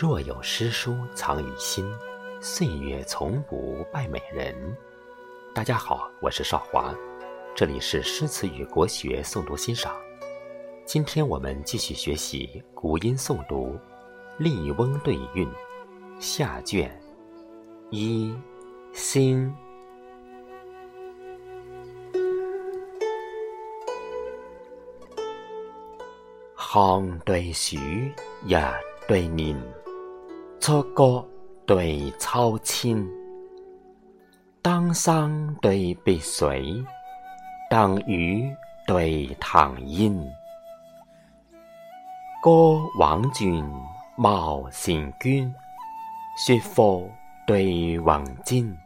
[0.00, 1.84] 若有诗书藏于心，
[2.40, 4.54] 岁月从不败美人。
[5.52, 6.94] 大家好，我是少华，
[7.52, 9.92] 这里是诗词与国学诵读欣赏。
[10.84, 13.76] 今天我们继续学习古音诵读
[14.38, 15.48] 《笠翁对韵》
[16.20, 16.96] 下卷
[17.90, 18.32] 一
[18.92, 19.52] 心。
[26.54, 27.76] 行对树，
[28.46, 28.56] 日
[29.08, 29.60] 对年，
[30.68, 31.26] 错歌
[31.66, 33.02] 对秋千，
[34.60, 36.84] 丹山对碧水，
[37.70, 38.54] 等雨
[38.86, 40.14] 对唐烟。
[42.42, 43.64] 歌王俊，
[44.14, 45.50] 貌成娟，
[46.36, 47.10] 说服
[47.46, 48.76] 对黄金。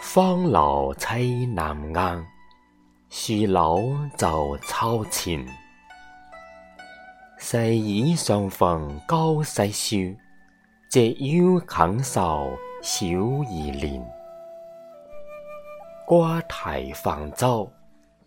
[0.00, 2.26] 芳楼吹南雁。
[3.10, 5.46] 树柳就秋千，
[7.38, 10.16] 细雨相逢高西树，
[10.90, 12.50] 折腰肯受
[12.82, 14.04] 小儿莲。
[16.04, 17.70] 瓜题泛舟，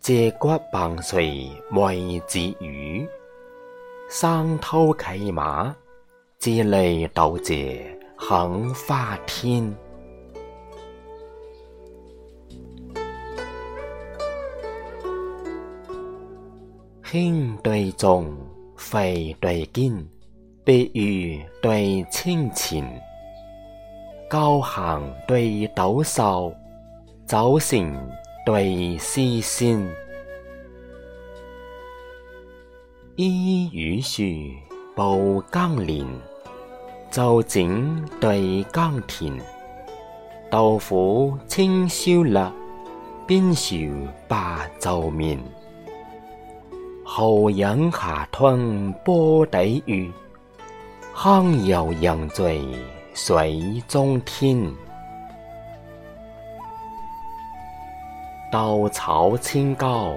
[0.00, 3.06] 借骨傍水未知鱼。
[4.08, 5.76] 山涛骑马，
[6.38, 9.74] 借泪渡借肯花天。
[17.04, 18.34] 轻对重，
[18.82, 20.04] 肥对坚，
[20.64, 22.84] 碧玉对清浅，
[24.28, 26.52] 高行对陡瘦，
[27.24, 27.96] 走成
[28.44, 29.80] 对丝线。
[33.14, 34.24] 衣与树，
[34.96, 36.04] 布更连，
[37.08, 39.32] 奏井对耕田。
[40.50, 42.52] 豆腐清烧辣，
[43.26, 43.76] 边烧
[44.26, 45.38] 白皱面。
[47.14, 50.10] 后人下吞波底鱼，
[51.14, 52.66] 康游人醉
[53.12, 54.66] 水中天。
[58.50, 60.14] 稻草千高，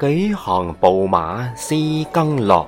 [0.00, 1.76] 举行步马思
[2.10, 2.66] 耕乐。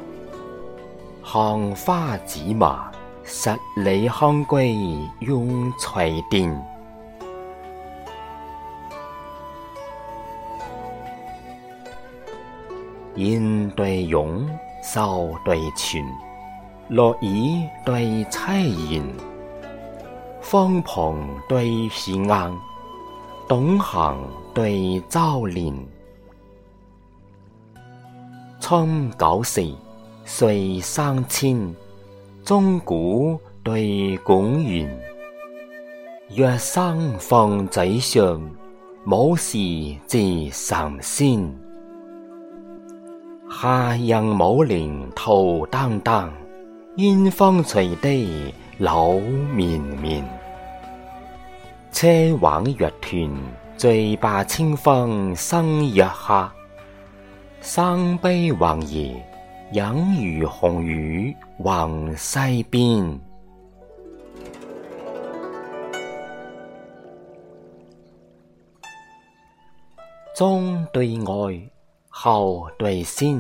[1.25, 2.79] 杏花紫陌，
[3.25, 4.77] 十里香归
[5.19, 6.57] 用垂钿。
[13.17, 14.47] 烟对涌，
[14.83, 16.05] 愁对泉，
[16.89, 19.03] 落雨对凄然，
[20.41, 22.59] 风蓬对雪硬，
[23.49, 24.19] 东行
[24.55, 25.75] 对周连。
[28.61, 29.75] 春九时，
[30.25, 31.75] 岁三千，
[32.45, 34.89] 钟鼓对拱元。
[36.31, 38.43] 月生风嘴上，
[39.07, 39.57] 武士
[40.07, 41.66] 至神仙。
[43.49, 46.31] 夏人舞菱桃丹丹，
[46.97, 49.21] 烟风随地柳
[49.55, 50.23] 绵绵。
[51.93, 52.09] 车
[52.41, 53.31] 挽月团，
[53.77, 56.53] 醉罢清风生月下。
[57.61, 59.25] 山悲黄叶，
[59.73, 63.19] 隐如红雨横西边。
[70.35, 71.76] 中对外。
[72.19, 73.39] 后对先，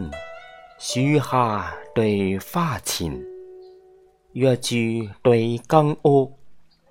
[0.78, 3.10] 树下对花前，
[4.34, 4.76] 月柱
[5.22, 6.30] 对金屋，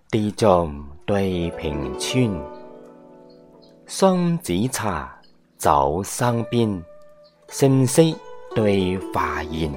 [0.10, 2.44] 地藏对平川。
[3.86, 5.16] 松子茶，
[5.60, 6.84] 走山边，
[7.50, 8.02] 声色
[8.56, 9.72] 对华言。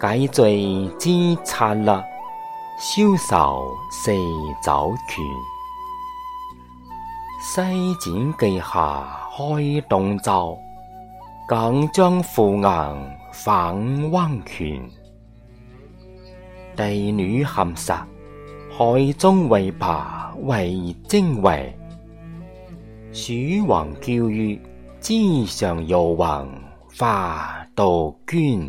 [0.00, 1.10] 解醉知
[1.42, 2.00] 灿乐，
[2.78, 4.12] 消愁四
[4.64, 5.24] 酒泉。
[7.40, 10.56] 西剪记下开洞州。
[11.48, 14.86] 港将赴硬反汪泉，
[16.76, 17.90] 帝女含石，
[18.70, 19.88] 海中为白
[20.42, 21.74] 为精为。
[23.14, 23.32] 蜀
[23.66, 24.60] 王娇玉，
[25.00, 26.46] 枝上游魂
[26.98, 28.68] 花杜鹃。